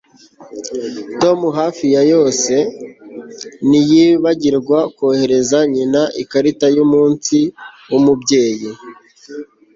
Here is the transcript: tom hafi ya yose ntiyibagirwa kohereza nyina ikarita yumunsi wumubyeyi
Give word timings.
tom 1.21 1.39
hafi 1.59 1.85
ya 1.95 2.01
yose 2.13 2.53
ntiyibagirwa 3.67 4.79
kohereza 4.97 5.59
nyina 5.73 6.01
ikarita 6.21 6.67
yumunsi 6.75 7.37
wumubyeyi 7.91 8.69